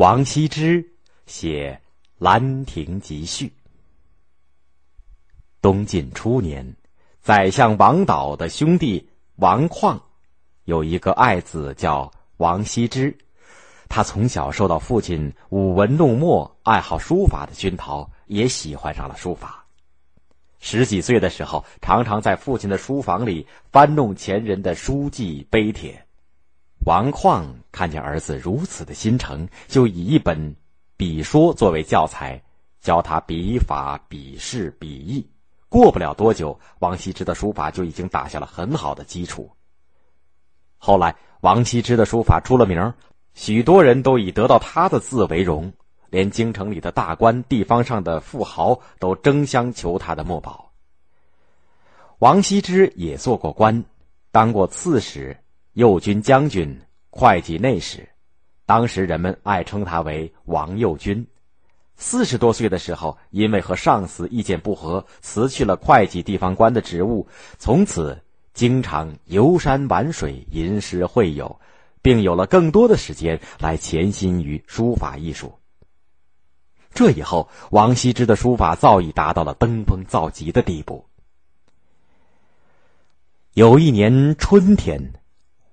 [0.00, 0.82] 王羲之
[1.26, 1.78] 写
[2.16, 3.48] 《兰亭集序》。
[5.60, 6.74] 东晋初年，
[7.20, 10.00] 宰相王导的兄弟王旷，
[10.64, 13.14] 有一个爱子叫王羲之。
[13.90, 19.66] 他从小受到父亲舞文弄墨、爱好书法的熏陶，也喜欢上了书法。
[20.60, 26.06] 十几岁的时候，常常在父亲的书房里翻弄前人的书记碑帖。
[26.86, 30.56] 王旷看见儿子如此的心诚，就以一本
[30.96, 32.42] 笔说作为教材，
[32.80, 35.28] 教他笔法、笔势、笔意。
[35.68, 39.50] 过不了多久，王羲之的书法就已经打下了很好的基础。
[40.78, 42.92] 后来，王羲之的书法出了名，
[43.34, 45.70] 许多人都以得到他的字为荣，
[46.08, 50.72] 连京城里的大官、地方上的富豪都争相求他的墨宝。
[52.20, 53.84] 王羲之也做过官，
[54.32, 55.36] 当过刺史。
[55.80, 58.06] 右军将军、会稽内史，
[58.66, 61.26] 当时人们爱称他为王右军。
[61.96, 68.20] 四十多岁的时候，因为和上司意见不合，辞去了会稽地方官的职务，从此
[68.52, 71.58] 经常游山玩水、吟诗会友，
[72.02, 75.50] 并有了更多的时间来潜心于书法艺术。
[76.92, 81.06] 这以后，王羲之的书法早已达到了登峰造极的地步。
[83.54, 85.14] 有一年春天。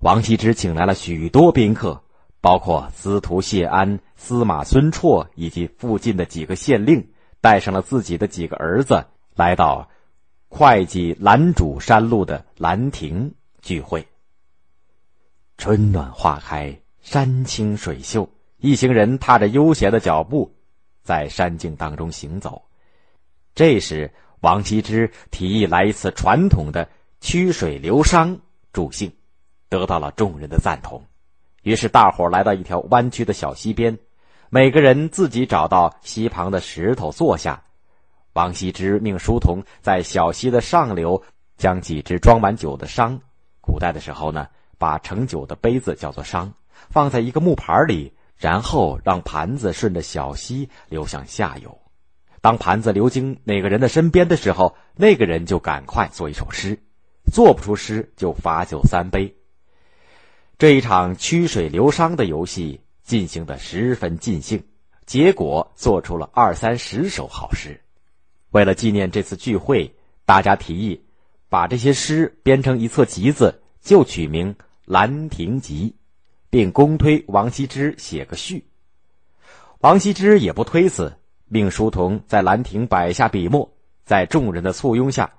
[0.00, 2.00] 王羲之请来了许多宾客，
[2.40, 7.04] 包括司徒谢安、司马孙绰以及附近的几个县令，
[7.40, 9.04] 带上了自己的几个儿子，
[9.34, 9.88] 来到
[10.48, 14.06] 会稽兰渚山路的兰亭聚会。
[15.56, 20.48] 春暖花开，山清水秀，一行人踏着悠闲的脚步，
[21.02, 22.62] 在山径当中行走。
[23.52, 24.08] 这时，
[24.42, 26.88] 王羲之提议来一次传统的
[27.20, 28.38] 曲水流觞
[28.72, 29.12] 助兴。
[29.68, 31.02] 得到了众人的赞同，
[31.62, 33.98] 于是大伙来到一条弯曲的小溪边，
[34.50, 37.62] 每个人自己找到溪旁的石头坐下。
[38.32, 41.20] 王羲之命书童在小溪的上流
[41.56, 43.18] 将几只装满酒的觞，
[43.60, 44.46] 古代的时候呢，
[44.78, 46.48] 把盛酒的杯子叫做觞，
[46.88, 51.76] 放在一个木盘里，然后让盘子顺着小溪流向下游。
[52.40, 56.78] 当盘子流经哪个人的身边的时候，那个人就赶快做一首诗，
[57.32, 59.34] 做不出诗就罚酒三杯。
[60.58, 64.60] 这一场曲水流觞的游戏进行的十分尽兴，
[65.06, 67.80] 结果做出了二三十首好诗。
[68.50, 71.00] 为了纪念这次聚会，大家提议
[71.48, 74.52] 把这些诗编成一册集子，就取名
[74.84, 75.94] 《兰亭集》，
[76.50, 78.66] 并公推王羲之写个序。
[79.78, 81.14] 王羲之也不推辞，
[81.46, 83.70] 命书童在兰亭摆下笔墨。
[84.04, 85.32] 在众人的簇拥下，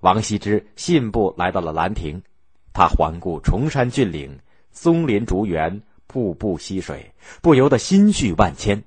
[0.00, 2.22] 王羲之信步来到了兰亭。
[2.74, 4.38] 他环顾崇山峻岭。
[4.80, 7.12] 松林竹园，瀑布溪水，
[7.42, 8.80] 不由得心绪万千。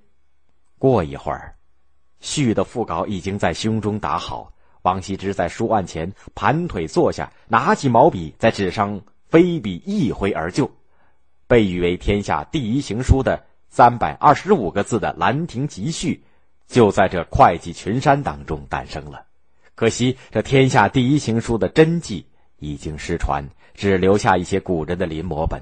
[0.80, 1.54] 过一会儿，
[2.22, 4.54] 序的副稿已经在胸中打好。
[4.84, 10.72] 王羲之在书案前盘腿坐下，拿起毛笔在纸上飞笔一挥而就。
[11.46, 16.24] 被誉为天下第一行书的三百二十五个字的《兰亭集序》，
[16.74, 19.26] 就在这会稽群山当中诞生了。
[19.76, 22.26] 可惜，这天下第一行书的真迹
[22.60, 25.62] 已经失传，只留下一些古人的临摹本。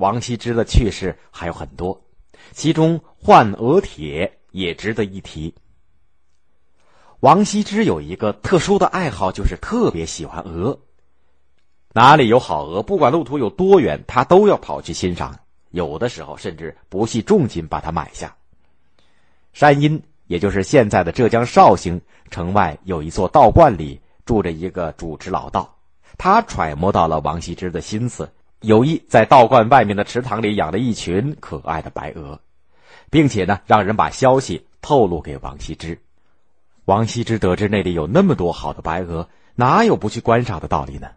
[0.00, 2.02] 王羲之的趣事还有很多，
[2.52, 5.54] 其中《换鹅帖》也值得一提。
[7.20, 10.78] 王羲之有一个特殊的爱好，就是特别喜欢鹅。
[11.92, 15.38] 哪里有好鹅，不管路途有多远，他都要跑去欣赏。
[15.68, 18.34] 有的时候甚至不惜重金把它买下。
[19.52, 22.00] 山阴，也就是现在的浙江绍兴
[22.30, 25.76] 城外，有一座道观里住着一个主持老道，
[26.16, 28.26] 他揣摩到了王羲之的心思。
[28.60, 32.40] 有意在道观外面的池塘里养了一群可爱的白鹅，
[33.10, 35.98] 并且呢，让人把消息透露给王羲之。
[36.84, 41.10] 王羲之得知那里有那么多好的白鹅，哪有不去观赏的道理呢？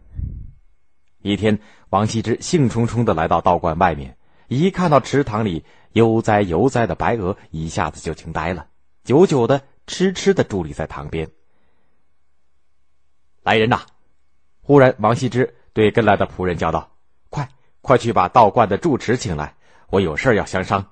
[1.20, 1.58] 一天，
[1.90, 4.16] 王羲之兴冲冲的来到道观外面，
[4.48, 8.68] 一看到池塘里悠哉悠哉的白鹅，一下子就惊呆了，
[9.04, 11.30] 久久的痴痴的伫立在塘边。
[13.42, 13.82] 来人呐！
[14.62, 16.93] 忽然，王羲之对跟来的仆人叫道。
[17.84, 19.54] 快去把道观的住持请来，
[19.90, 20.82] 我有事要相商。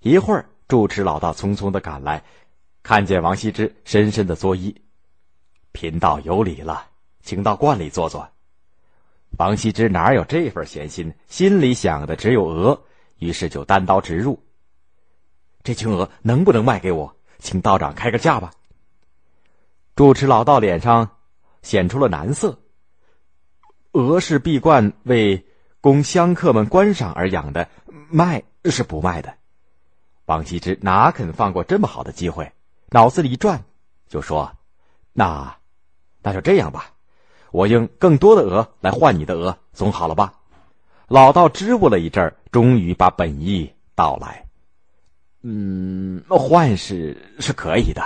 [0.00, 2.22] 一会儿，住持老道匆匆的赶来，
[2.82, 4.76] 看见王羲之，深深的作揖
[5.72, 6.88] ：“贫道有礼了，
[7.22, 8.28] 请到观里坐坐。”
[9.38, 12.78] 王羲之哪有这份闲心，心里想的只有鹅，
[13.18, 14.38] 于是就单刀直入
[15.64, 17.16] ：“这群鹅能不能卖给我？
[17.38, 18.52] 请道长开个价吧。”
[19.96, 21.16] 住持老道脸上
[21.62, 22.60] 显出了难色
[23.92, 25.42] ：“鹅是闭关为。”
[25.82, 27.68] 供香客们观赏而养的，
[28.08, 29.34] 卖是不卖的。
[30.26, 32.50] 王羲之哪肯放过这么好的机会？
[32.90, 33.64] 脑子里一转，
[34.08, 34.52] 就说
[35.12, 35.56] ：“那，
[36.22, 36.92] 那就这样吧，
[37.50, 40.32] 我用更多的鹅来换你的鹅，总好了吧？”
[41.08, 44.46] 老道支吾了一阵儿，终于把本意道来
[45.42, 48.02] ：“嗯，换是是可以的，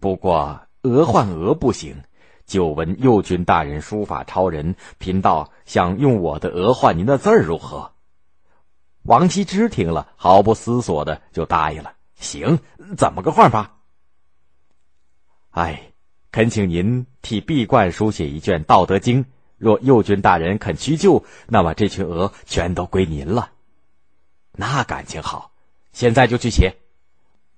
[0.00, 1.96] 不过鹅换鹅不行。”
[2.46, 7.92] 久闻右军大人书法超人，贫道想用我的额换您的字儿，如何？
[9.02, 11.94] 王羲之听了，毫不思索的就答应了。
[12.14, 12.58] 行，
[12.96, 13.76] 怎么个换法？
[15.50, 15.92] 哎，
[16.30, 19.24] 恳请您替毕冠书写一卷《道德经》，
[19.58, 23.50] 若右军大人肯屈就，那么这群鹅全都归您了。
[24.52, 25.50] 那感情好，
[25.92, 26.76] 现在就去写。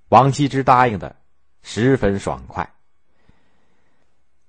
[0.08, 1.17] 王羲之答应的
[1.62, 2.75] 十分爽快。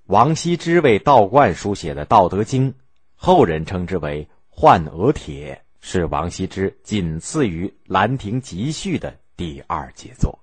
[0.09, 2.73] 王羲之为道观书写的《道德经》，
[3.13, 5.53] 后人称之为《幻鹅帖》，
[5.87, 10.39] 是王羲之仅次于《兰亭集序》的第二杰作。